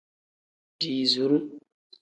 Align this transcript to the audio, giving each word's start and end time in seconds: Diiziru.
Diiziru. 0.79 1.39